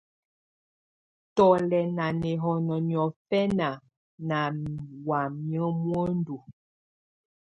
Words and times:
Tù 1.35 1.45
lɛ̀ 1.69 1.85
nà 1.97 2.05
nɛhɔnɔ 2.21 2.75
niɔ̀fɛna 2.87 3.69
nà 4.27 4.39
wamɛ̀á 5.07 5.67
muǝndu. 5.85 6.35